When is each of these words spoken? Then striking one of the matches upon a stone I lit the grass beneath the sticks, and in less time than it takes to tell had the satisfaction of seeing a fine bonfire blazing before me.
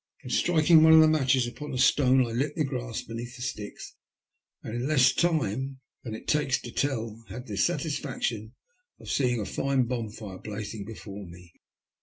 Then 0.23 0.31
striking 0.31 0.81
one 0.81 0.93
of 0.93 0.99
the 0.99 1.07
matches 1.07 1.45
upon 1.45 1.75
a 1.75 1.77
stone 1.77 2.25
I 2.25 2.31
lit 2.31 2.55
the 2.55 2.63
grass 2.63 3.03
beneath 3.03 3.35
the 3.35 3.43
sticks, 3.43 3.93
and 4.63 4.73
in 4.73 4.87
less 4.87 5.13
time 5.13 5.79
than 6.03 6.15
it 6.15 6.27
takes 6.27 6.59
to 6.61 6.71
tell 6.71 7.23
had 7.29 7.45
the 7.45 7.55
satisfaction 7.55 8.55
of 8.99 9.11
seeing 9.11 9.39
a 9.39 9.45
fine 9.45 9.83
bonfire 9.83 10.39
blazing 10.39 10.85
before 10.85 11.27
me. 11.27 11.53